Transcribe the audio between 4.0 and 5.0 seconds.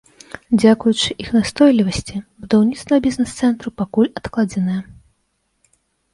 адкладзенае.